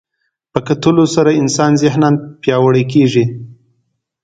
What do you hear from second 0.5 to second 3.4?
په کتلو سره انسان ذهناً پیاوړی کېږي